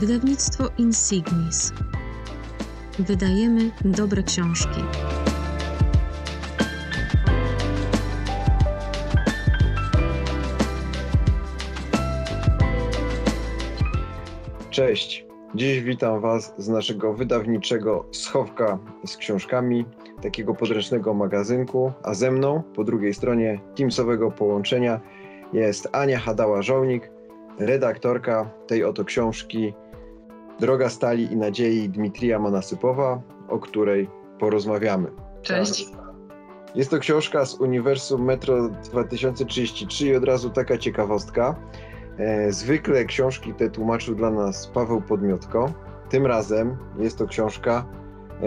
[0.00, 1.72] Wydawnictwo Insignis.
[2.98, 4.80] Wydajemy dobre książki.
[14.70, 15.26] Cześć.
[15.54, 19.84] Dziś witam Was z naszego wydawniczego schowka z książkami,
[20.22, 25.00] takiego podręcznego magazynku, a ze mną po drugiej stronie Teamsowego połączenia
[25.52, 27.00] jest Ania Hadała-Żołnik,
[27.58, 29.74] redaktorka tej oto książki
[30.60, 35.10] Droga Stali i Nadziei Dmitrija Manasypowa, o której porozmawiamy.
[35.42, 35.88] Cześć.
[36.74, 41.56] Jest to książka z Uniwersum Metro 2033 i od razu taka ciekawostka.
[42.18, 45.72] E, zwykle książki te tłumaczył dla nas Paweł Podmiotko.
[46.08, 47.84] Tym razem jest to książka
[48.42, 48.46] e,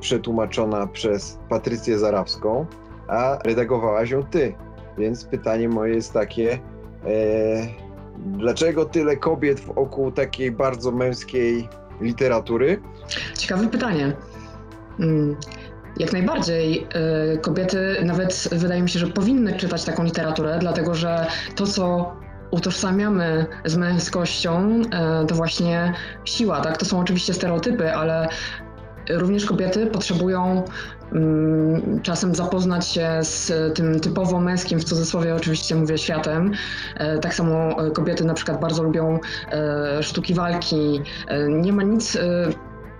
[0.00, 2.66] przetłumaczona przez Patrycję Zarawską,
[3.08, 4.54] a redagowałaś ją ty.
[4.98, 6.58] Więc pytanie moje jest takie,
[7.06, 7.83] e,
[8.18, 11.68] dlaczego tyle kobiet wokół takiej bardzo męskiej
[12.00, 12.82] literatury?
[13.38, 14.12] Ciekawe pytanie.
[15.00, 15.36] Mm,
[15.96, 16.86] Jak najbardziej
[17.34, 22.12] y, kobiety nawet wydaje mi się, że powinny czytać taką literaturę, dlatego że to, co
[22.50, 24.80] utożsamiamy z męskością,
[25.22, 25.92] y, to właśnie
[26.24, 26.76] siła, tak?
[26.78, 28.28] To są oczywiście stereotypy, ale
[29.10, 30.62] również kobiety potrzebują
[31.12, 36.52] mm, czasem zapoznać się z tym typowo męskim, w cudzysłowie oczywiście mówię, światem.
[36.96, 39.18] E, Tak samo e, kobiety na przykład bardzo lubią
[39.52, 41.00] e, sztuki walki.
[41.48, 42.18] Nie ma nic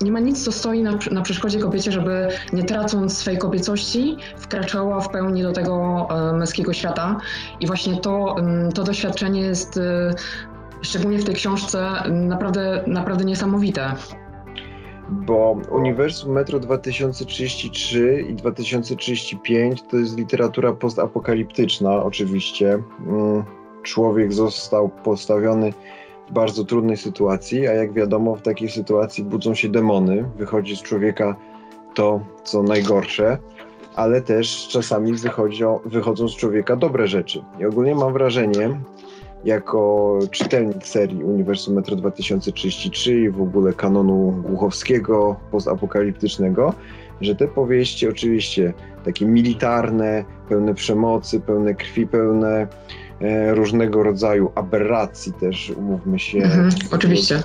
[0.02, 5.00] nie ma nic, co stoi na, na przeszkodzie kobiecie, żeby nie tracąc swej kobiecości, wkraczała
[5.00, 7.16] w pełni do tego męskiego świata.
[7.60, 9.80] I właśnie to, mm, to doświadczenie jest,
[10.82, 13.92] szczególnie w tej książce, naprawdę, naprawdę niesamowite.
[15.14, 22.82] Bo Uniwersum Metro 2033 i 2035 to jest literatura postapokaliptyczna, oczywiście.
[23.06, 23.44] Mm,
[23.84, 25.72] Człowiek został postawiony
[26.28, 30.82] w bardzo trudnej sytuacji, a jak wiadomo, w takiej sytuacji budzą się demony, wychodzi z
[30.82, 31.36] człowieka
[31.94, 33.38] to, co najgorsze,
[33.94, 37.44] ale też czasami wychodzą, wychodzą z człowieka dobre rzeczy.
[37.60, 38.80] I ogólnie mam wrażenie,
[39.44, 46.74] jako czytelnik serii Uniwersum Metro 2033 i w ogóle kanonu Głuchowskiego, postapokaliptycznego,
[47.20, 48.72] że te powieści oczywiście
[49.04, 52.66] takie militarne, pełne przemocy, pełne krwi, pełne
[53.50, 56.38] różnego rodzaju aberracji też, umówmy się.
[56.38, 57.42] Mhm, oczywiście.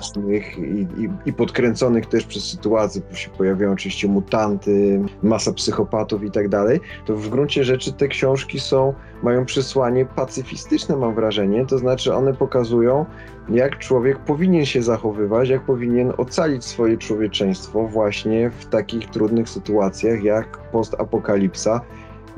[0.58, 6.30] I, i, I podkręconych też przez sytuację, bo się pojawiają oczywiście mutanty, masa psychopatów i
[6.30, 11.78] tak dalej, to w gruncie rzeczy te książki są, mają przesłanie pacyfistyczne, mam wrażenie, to
[11.78, 13.06] znaczy one pokazują,
[13.48, 20.22] jak człowiek powinien się zachowywać, jak powinien ocalić swoje człowieczeństwo właśnie w takich trudnych sytuacjach
[20.22, 21.80] jak postapokalipsa,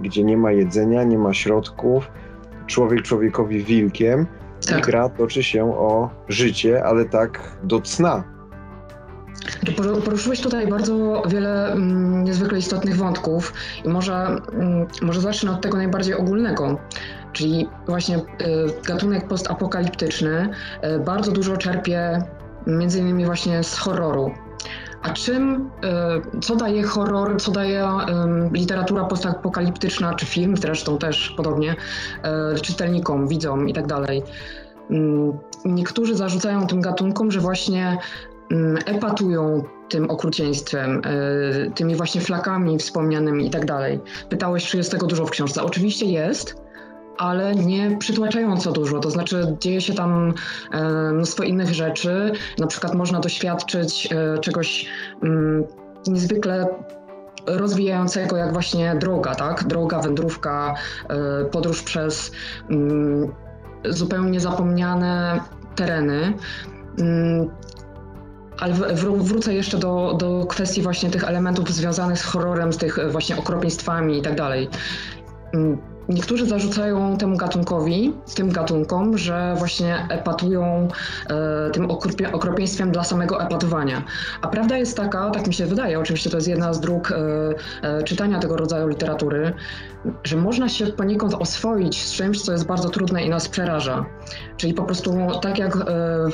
[0.00, 2.10] gdzie nie ma jedzenia, nie ma środków,
[2.67, 4.27] człowiek człowiekowi wilkiem
[4.62, 4.87] i Tak.
[4.87, 8.25] gra toczy się o życie, ale tak do cna.
[9.77, 13.53] Por- Poruszyłeś tutaj bardzo wiele mm, niezwykle istotnych wątków
[13.84, 14.15] i może,
[14.53, 16.78] mm, może zacznę od tego najbardziej ogólnego,
[17.33, 18.23] czyli właśnie y,
[18.87, 20.49] gatunek postapokaliptyczny
[20.84, 22.23] y, bardzo dużo czerpie
[22.67, 24.31] między innymi właśnie z horroru.
[25.03, 25.71] A czym,
[26.37, 27.89] y, co daje horror, co daje
[28.53, 31.77] literatura postapokaliptyczna, czy film zresztą też podobnie,
[32.57, 34.23] y, czytelnikom, widzom i tak dalej?
[34.91, 37.99] Ym, Niektórzy zarzucają tym gatunkom, że właśnie
[38.51, 44.01] mm, epatują tym okrucieństwem, y, tymi właśnie flakami wspomnianymi i tak dalej.
[44.29, 45.62] Pytałeś, czy jest tego dużo w książce.
[45.62, 46.62] Oczywiście jest,
[47.22, 49.00] ale nie przytłaczająco dużo.
[49.00, 50.34] To znaczy dzieje się tam
[50.72, 52.33] e, mnóstwo innych rzeczy.
[52.59, 54.87] Na przykład można doświadczyć e, czegoś
[55.22, 55.65] mm,
[56.06, 56.66] niezwykle
[57.47, 59.65] rozwijającego, jak właśnie droga, tak?
[59.65, 60.75] Droga, wędrówka,
[61.09, 62.32] e, podróż przez
[62.71, 63.32] mm,
[63.84, 65.41] zupełnie zapomniane
[65.75, 66.32] tereny.
[66.99, 67.50] Mm,
[68.59, 68.75] Ale
[69.19, 74.19] wrócę jeszcze do, do kwestii właśnie tych elementów związanych z horrorem, z tych właśnie okropieństwami
[74.19, 74.69] i tak dalej.
[76.09, 80.88] Niektórzy zarzucają temu gatunkowi, tym gatunkom, że właśnie epatują
[81.31, 84.03] e, tym okropie, okropieństwem dla samego epatowania.
[84.41, 87.17] A prawda jest taka, tak mi się wydaje, oczywiście to jest jedna z dróg e,
[87.82, 89.53] e, czytania tego rodzaju literatury,
[90.25, 94.05] że można się poniekąd oswoić z czymś, co jest bardzo trudne i nas przeraża.
[94.56, 95.81] Czyli po prostu tak jak e,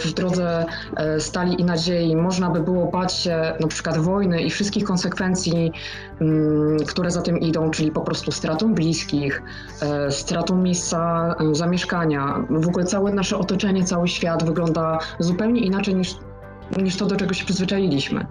[0.05, 0.67] w drodze
[0.97, 5.73] e, stali i nadziei można by było bać się na przykład wojny i wszystkich konsekwencji,
[6.21, 9.43] mm, które za tym idą, czyli po prostu stratą bliskich,
[10.11, 12.45] stratą miejsca e, zamieszkania.
[12.51, 16.17] W ogóle całe nasze otoczenie, cały świat wygląda zupełnie inaczej niż,
[16.83, 18.27] niż to, do czego się przyzwyczailiśmy.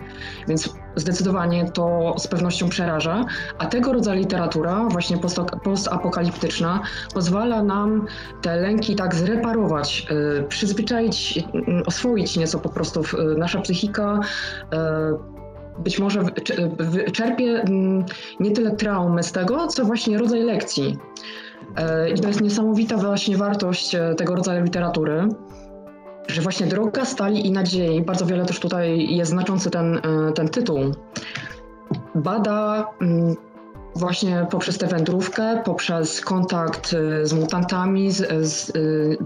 [0.47, 3.25] Więc zdecydowanie to z pewnością przeraża,
[3.57, 5.17] a tego rodzaju literatura, właśnie
[5.63, 6.79] postapokaliptyczna,
[7.13, 8.05] pozwala nam
[8.41, 10.07] te lęki tak zreparować,
[10.49, 11.43] przyzwyczaić,
[11.85, 13.03] oswoić nieco po prostu
[13.37, 14.19] nasza psychika
[15.79, 16.23] być może
[17.13, 18.05] czerpie mm,
[18.39, 20.97] nie tyle traumy z tego, co właśnie rodzaj lekcji.
[21.75, 25.27] E, I to jest niesamowita właśnie wartość e, tego rodzaju literatury,
[26.27, 30.49] że właśnie droga stali i nadziei, bardzo wiele też tutaj jest znaczący ten, e, ten
[30.49, 30.79] tytuł,
[32.15, 33.35] bada mm,
[33.97, 39.17] właśnie poprzez tę wędrówkę, poprzez kontakt y, z mutantami, z, z y,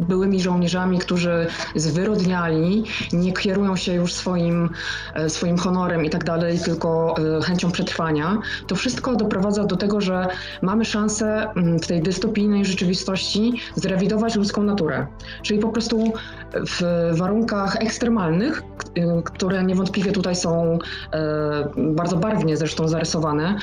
[0.00, 4.70] byłymi żołnierzami, którzy zwyrodniali, nie kierują się już swoim,
[5.14, 10.00] e, swoim honorem i tak dalej, tylko e, chęcią przetrwania, to wszystko doprowadza do tego,
[10.00, 10.26] że
[10.62, 15.06] mamy szansę mm, w tej dystopijnej rzeczywistości zrewidować ludzką naturę.
[15.42, 16.12] Czyli po prostu
[16.54, 18.62] w warunkach ekstremalnych,
[18.98, 20.78] y, które niewątpliwie tutaj są
[21.12, 23.58] e, bardzo barwnie zresztą zarysowane,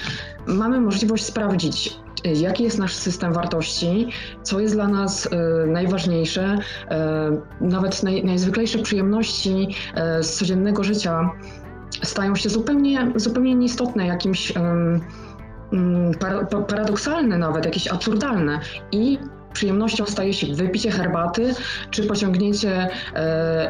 [0.48, 4.08] mamy możliwość sprawdzić, jaki jest nasz system wartości,
[4.44, 6.58] co jest dla nas e, najważniejsze,
[6.90, 9.76] e, nawet naj, najzwyklejsze przyjemności
[10.22, 11.30] z codziennego życia
[12.04, 14.54] stają się zupełnie, zupełnie nieistotne, jakimś
[16.68, 18.60] paradoksalne nawet, jakieś absurdalne
[18.92, 19.18] i
[19.54, 21.56] przyjemnością staje się wypicie herbaty,
[21.90, 22.90] czy pociągnięcie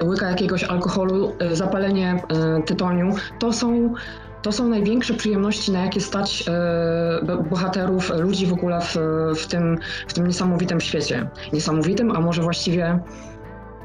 [0.03, 2.23] łyka jakiegoś alkoholu, zapalenie
[2.65, 3.15] tytoniu.
[3.39, 3.93] To są
[4.41, 8.97] to są największe przyjemności, na jakie stać e, bohaterów, ludzi w ogóle w,
[9.35, 9.77] w, tym,
[10.07, 11.29] w tym niesamowitym świecie.
[11.53, 12.99] Niesamowitym, a może właściwie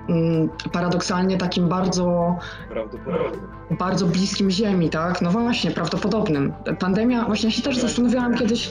[0.08, 2.36] mm, paradoksalnie takim bardzo,
[3.70, 5.22] bardzo bliskim Ziemi, tak?
[5.22, 6.52] No właśnie, prawdopodobnym.
[6.78, 8.70] Pandemia, właśnie się też zastanawiałam kiedyś.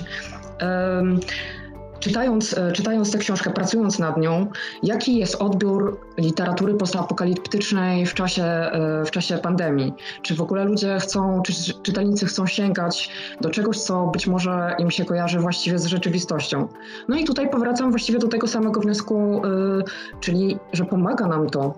[1.99, 4.47] Czytając, e, czytając tę książkę, pracując nad nią,
[4.83, 9.93] jaki jest odbiór literatury postapokaliptycznej w czasie, e, w czasie pandemii?
[10.21, 11.53] Czy w ogóle ludzie chcą, czy
[11.83, 13.09] czytelnicy chcą sięgać
[13.41, 16.67] do czegoś, co być może im się kojarzy właściwie z rzeczywistością?
[17.07, 21.73] No i tutaj powracam właściwie do tego samego wniosku, e, czyli że pomaga nam to,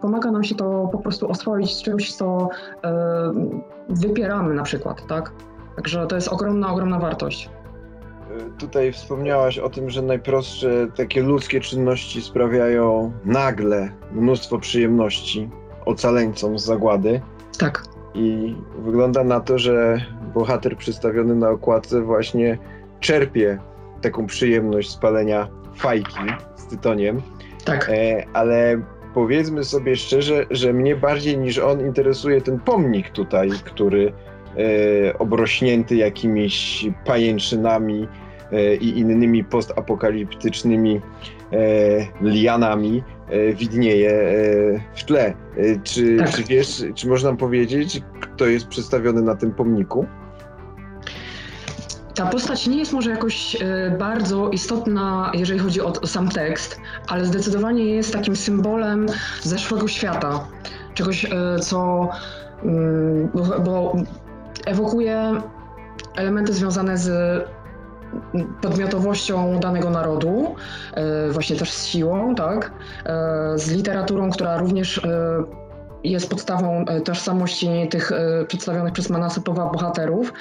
[0.00, 2.48] pomaga nam się to po prostu oswoić z czymś, co
[3.88, 5.32] wypieramy na przykład, tak?
[5.76, 7.50] Także to jest ogromna, ogromna wartość.
[8.58, 15.50] Tutaj wspomniałaś o tym, że najprostsze takie ludzkie czynności sprawiają nagle mnóstwo przyjemności
[15.84, 17.20] ocaleńcom z zagłady.
[17.58, 17.84] Tak.
[18.14, 20.00] I wygląda na to, że
[20.34, 22.58] bohater przedstawiony na okładce właśnie
[23.00, 23.58] czerpie
[24.02, 26.20] taką przyjemność spalenia fajki
[26.56, 27.22] z tytoniem.
[27.64, 27.90] Tak.
[27.90, 28.82] E, ale
[29.14, 34.12] powiedzmy sobie szczerze, że mnie bardziej niż on interesuje ten pomnik tutaj, który
[35.18, 38.08] obrośnięty jakimiś pajęczynami
[38.52, 41.00] E, i innymi postapokaliptycznymi
[41.52, 41.58] e,
[42.22, 44.12] lianami e, widnieje
[44.94, 45.34] w tle.
[45.84, 46.30] Czy, tak.
[46.30, 50.06] czy wiesz, czy można powiedzieć, kto jest przedstawiony na tym pomniku?
[52.14, 53.56] Ta postać nie jest może jakoś
[53.98, 59.06] bardzo istotna, jeżeli chodzi o sam tekst, ale zdecydowanie jest takim symbolem
[59.42, 60.46] zeszłego świata.
[60.94, 61.26] Czegoś,
[61.60, 62.08] co
[62.64, 63.96] mm, bo, bo
[64.66, 65.42] ewokuje
[66.16, 67.10] elementy związane z
[68.60, 70.54] podmiotowością danego narodu,
[70.94, 72.72] e, właśnie też z siłą, tak,
[73.04, 75.02] e, z literaturą, która również e,
[76.04, 78.12] jest podstawą tożsamości tych
[78.48, 80.32] przedstawionych przez Manasopowa bohaterów,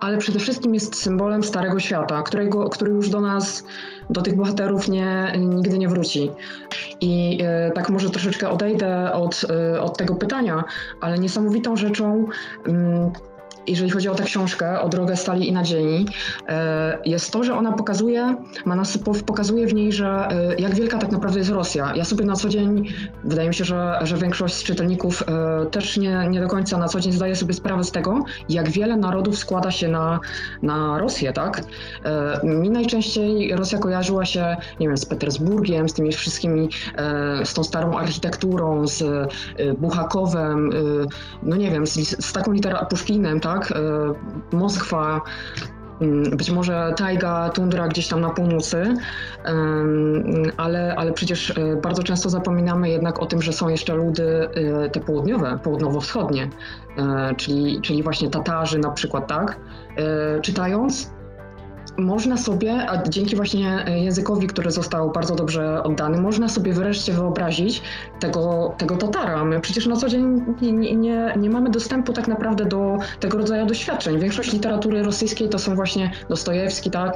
[0.00, 3.64] ale przede wszystkim jest symbolem Starego Świata, którego, który już do nas,
[4.10, 6.30] do tych bohaterów nie, nigdy nie wróci.
[7.00, 7.38] I
[7.74, 9.46] tak może troszeczkę odejdę od,
[9.80, 10.64] od tego pytania,
[11.00, 12.26] ale niesamowitą rzeczą
[12.66, 13.12] mm,
[13.66, 16.06] jeżeli chodzi o tę książkę, o drogę stali i nadziei,
[16.48, 21.12] e, jest to, że ona pokazuje, Manasypow pokazuje w niej, że e, jak wielka tak
[21.12, 21.92] naprawdę jest Rosja.
[21.96, 22.84] Ja sobie na co dzień,
[23.24, 26.88] wydaje mi się, że, że większość z czytelników e, też nie, nie do końca na
[26.88, 30.20] co dzień zdaje sobie sprawę z tego, jak wiele narodów składa się na,
[30.62, 31.62] na Rosję, tak?
[32.44, 36.68] Mi najczęściej Rosja kojarzyła się, nie wiem, z Petersburgiem, z tymi wszystkimi,
[37.44, 39.04] z tą starą architekturą, z
[39.78, 40.70] Buchakowem,
[41.42, 43.53] no nie wiem, z, z taką literaturą, Puszkinem, tak?
[43.54, 43.72] Tak?
[43.72, 45.20] E, Moskwa,
[46.00, 48.94] mm, być może tajga, tundra gdzieś tam na północy,
[50.56, 54.48] ale, ale przecież e, bardzo często zapominamy jednak o tym, że są jeszcze ludy
[54.84, 56.48] e, te południowe, południowo-wschodnie,
[57.36, 59.56] czyli, czyli właśnie Tatarzy na przykład, tak?
[60.42, 61.10] Czytając,
[61.96, 67.82] można sobie, a dzięki właśnie językowi, który został bardzo dobrze oddany, można sobie wreszcie wyobrazić
[68.20, 69.44] tego, tego Tatara.
[69.44, 73.66] My przecież na co dzień nie, nie, nie mamy dostępu tak naprawdę do tego rodzaju
[73.66, 74.18] doświadczeń.
[74.18, 77.14] Większość literatury rosyjskiej to są właśnie Dostojewski, tak?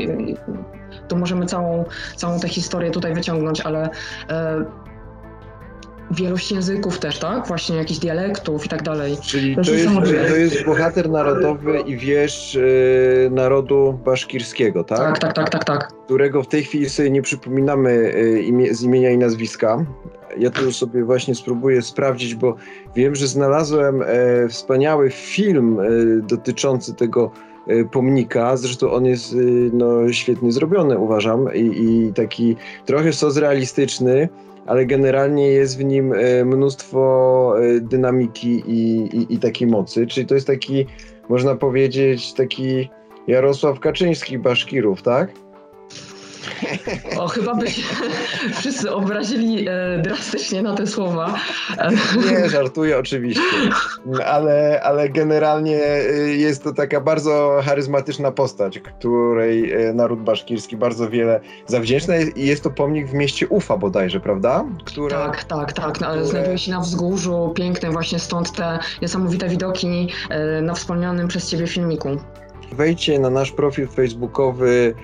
[1.09, 1.85] Tu możemy całą,
[2.17, 3.91] całą tę historię tutaj wyciągnąć, ale
[4.31, 4.65] e,
[6.11, 7.47] wielość języków też, tak?
[7.47, 9.17] Właśnie jakichś dialektów i tak dalej.
[9.23, 9.89] Czyli to, jest,
[10.29, 14.99] to jest bohater narodowy i wiesz y, narodu baszkirskiego, tak?
[14.99, 15.93] Tak, tak, tak, tak, tak.
[16.05, 19.85] Którego w tej chwili sobie nie przypominamy y, imię, z imienia i nazwiska.
[20.39, 22.57] Ja tu sobie właśnie spróbuję sprawdzić, bo
[22.97, 25.87] wiem, że znalazłem e, wspaniały film e,
[26.23, 27.31] dotyczący tego
[27.67, 28.57] e, pomnika.
[28.57, 29.37] Zresztą on jest
[29.73, 34.29] no, świetnie zrobiony, uważam, i, i taki trochę socrealistyczny,
[34.69, 40.07] ale generalnie jest w nim mnóstwo dynamiki i, i, i takiej mocy.
[40.07, 40.87] Czyli to jest taki,
[41.29, 42.91] można powiedzieć, taki
[43.27, 45.31] Jarosław Kaczyński Baszkirów, tak?
[47.19, 47.83] O, chyba by się
[48.59, 51.35] wszyscy obrazili e, drastycznie na te słowa.
[52.31, 53.43] Nie, żartuję oczywiście,
[54.27, 61.11] ale, ale generalnie e, jest to taka bardzo charyzmatyczna postać, której e, naród baszkirski bardzo
[61.11, 64.65] wiele zawdzięczna i jest to pomnik w mieście Ufa bodajże, prawda?
[65.11, 66.01] Tak, tak, tak.
[66.01, 66.25] No, które...
[66.25, 71.67] Znajduje się na wzgórzu, piękne właśnie stąd te niesamowite widoki e, na wspomnianym przez ciebie
[71.67, 72.09] filmiku.
[72.73, 74.95] Wejdźcie na nasz profil facebookowy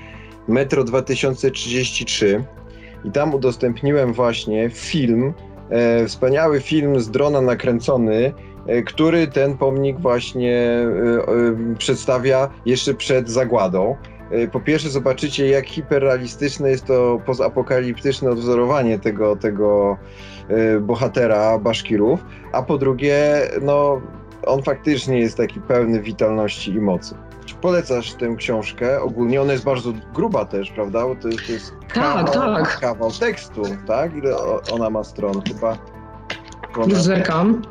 [0.48, 2.44] Metro 2033
[3.04, 5.34] i tam udostępniłem właśnie film,
[5.70, 8.32] e, wspaniały film z drona nakręcony,
[8.66, 10.88] e, który ten pomnik właśnie e,
[11.28, 13.96] e przedstawia jeszcze przed zagładą.
[14.30, 19.96] E, po pierwsze zobaczycie, jak hiperrealistyczne jest to pozapokaliptyczne odwzorowanie tego, tego
[20.48, 24.00] e, bohatera Baszkirów, a po drugie, no,
[24.46, 27.14] on faktycznie jest taki pełny witalności i mocy
[27.52, 29.00] polecasz tę książkę.
[29.02, 31.06] Ogólnie ona jest bardzo gruba też, prawda?
[31.06, 32.80] Bo to jest, to jest tak, kawał, tak.
[32.80, 34.16] kawał tekstu, tak?
[34.16, 34.36] Ile
[34.72, 35.42] ona ma stron?
[35.48, 35.78] Chyba.
[36.86, 37.62] Już zerkam.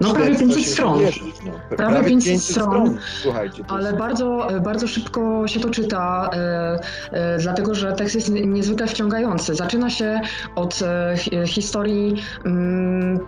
[0.00, 1.02] No prawie 500 stron.
[1.44, 1.52] no.
[1.76, 2.98] Prawie, prawie 500, 500 stron, stron.
[3.22, 3.64] Słuchajcie.
[3.68, 3.98] Ale jest...
[3.98, 6.78] bardzo, bardzo szybko się to czyta, e,
[7.12, 9.54] e, dlatego że tekst jest niezwykle wciągający.
[9.54, 10.20] Zaczyna się
[10.54, 13.20] od e, historii mm,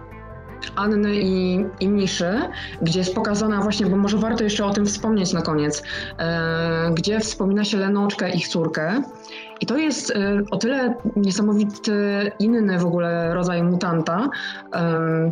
[0.76, 2.40] Anny i, i Miszy,
[2.82, 5.82] gdzie jest pokazana właśnie, bo może warto jeszcze o tym wspomnieć na koniec,
[6.18, 9.02] e, gdzie wspomina się Lenoczkę, ich córkę.
[9.60, 11.92] I to jest e, o tyle niesamowity,
[12.38, 14.28] inny w ogóle rodzaj mutanta,
[14.74, 15.30] e,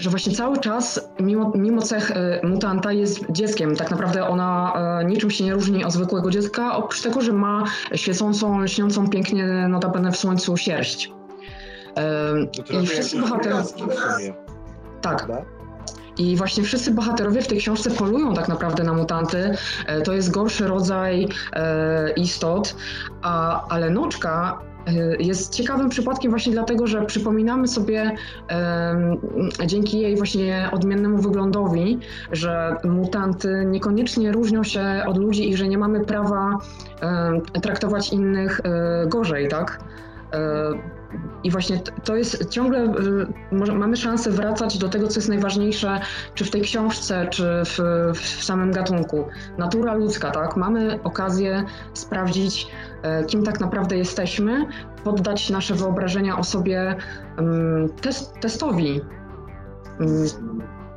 [0.00, 3.76] że właśnie cały czas, mimo, mimo cech e, mutanta, jest dzieckiem.
[3.76, 7.64] Tak naprawdę ona e, niczym się nie różni od zwykłego dziecka, oprócz tego, że ma
[7.94, 11.19] świecącą, lśniącą pięknie notabene w słońcu sierść.
[12.82, 13.64] I wszyscy bohaterowie.
[15.00, 15.26] Tak.
[16.18, 19.54] I właśnie wszyscy bohaterowie w tej książce polują tak naprawdę na mutanty.
[19.86, 22.76] E, to jest gorszy rodzaj e, istot,
[23.22, 28.16] a, ale Noczka e, jest ciekawym przypadkiem właśnie dlatego, że przypominamy sobie
[29.66, 31.98] dzięki jej właśnie odmiennemu wyglądowi,
[32.32, 36.58] że mutanty niekoniecznie różnią się od ludzi i że nie mamy prawa
[37.62, 38.60] traktować innych
[39.06, 39.80] gorzej, tak?
[41.44, 42.84] I właśnie to jest ciągle,
[43.52, 46.00] y, mamy szansę wracać do tego, co jest najważniejsze,
[46.34, 47.78] czy w tej książce, czy w,
[48.14, 49.28] w samym gatunku.
[49.58, 50.56] Natura ludzka, tak?
[50.56, 51.64] Mamy okazję
[51.94, 52.66] sprawdzić,
[53.02, 54.66] e, kim tak naprawdę jesteśmy,
[55.04, 56.96] poddać nasze wyobrażenia o sobie
[58.00, 59.00] test, testowi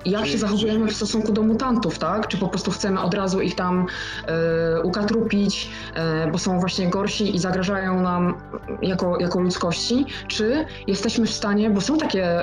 [0.05, 2.27] jak się zachowujemy w stosunku do mutantów, tak?
[2.27, 3.86] Czy po prostu chcemy od razu ich tam
[4.77, 5.69] y, ukatrupić,
[6.27, 8.36] y, bo są właśnie gorsi i zagrażają nam
[8.81, 12.41] jako, jako ludzkości, czy jesteśmy w stanie, bo są takie,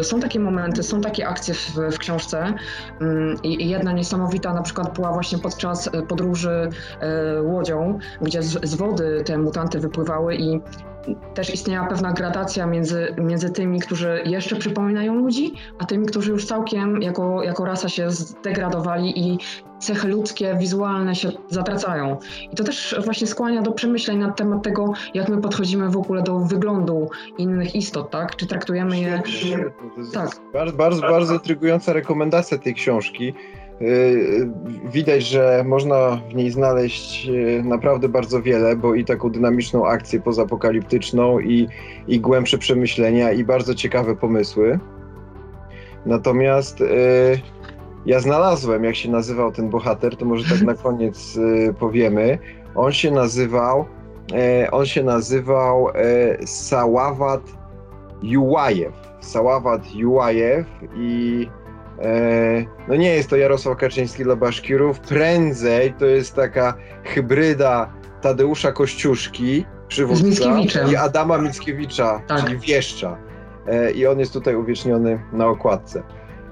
[0.00, 2.54] y, są takie momenty, są takie akcje w, w książce
[3.00, 6.68] mm, i jedna niesamowita na przykład była właśnie podczas podróży
[7.42, 10.60] łodzią, gdzie z, z wody te mutanty wypływały i
[11.34, 16.46] też istniała pewna gradacja między, między tymi, którzy jeszcze przypominają ludzi, a tymi, którzy już
[16.46, 19.38] całkiem jako, jako rasa się zdegradowali i
[19.78, 22.18] cechy ludzkie, wizualne się zatracają.
[22.52, 26.22] I to też właśnie skłania do przemyśleń na temat tego, jak my podchodzimy w ogóle
[26.22, 28.36] do wyglądu innych istot, tak?
[28.36, 29.22] Czy traktujemy je...
[30.12, 30.30] Tak.
[30.52, 33.34] Bardzo, bardzo, bardzo intrygująca rekomendacja tej książki.
[33.82, 34.48] Y,
[34.84, 40.20] widać, że można w niej znaleźć y, naprawdę bardzo wiele, bo i taką dynamiczną akcję
[40.20, 41.68] pozapokaliptyczną, i,
[42.08, 44.78] i głębsze przemyślenia, i bardzo ciekawe pomysły.
[46.06, 47.40] Natomiast y,
[48.06, 51.38] ja znalazłem, jak się nazywał ten bohater, to może tak na koniec
[51.78, 52.38] powiemy.
[52.74, 53.84] On się nazywał,
[54.72, 55.88] on się nazywał
[56.44, 57.42] Saławat
[58.22, 58.94] Jułajew.
[59.20, 60.66] Saławat Jułajew
[60.96, 61.48] i
[62.88, 66.74] no nie jest to Jarosław Kaczyński dla Baszkirów, prędzej to jest taka
[67.04, 70.60] hybryda Tadeusza Kościuszki, przywódca,
[70.92, 72.44] i Adama Mickiewicza, tak.
[72.44, 73.16] czyli wieszcza.
[73.66, 76.02] E, I on jest tutaj uwieczniony na okładce.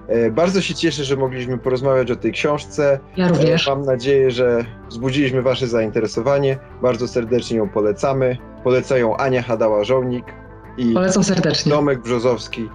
[0.08, 2.98] E, bardzo się cieszę, że mogliśmy porozmawiać o tej książce.
[3.16, 3.68] Ja również.
[3.68, 6.58] Mam nadzieję, że wzbudziliśmy Wasze zainteresowanie.
[6.82, 8.36] Bardzo serdecznie ją polecamy.
[8.64, 10.24] Polecają Ania Hadała-Żołnik
[10.76, 11.72] i Polecam serdecznie.
[11.72, 12.68] Tomek Brzozowski.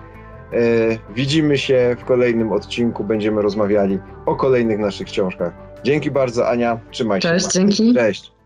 [0.53, 3.03] E, widzimy się w kolejnym odcinku.
[3.03, 5.53] Będziemy rozmawiali o kolejnych naszych książkach.
[5.83, 6.79] Dzięki bardzo, Ania.
[6.91, 7.29] Trzymaj się.
[7.29, 7.93] Cześć, dzięki.
[7.93, 8.38] Cześć.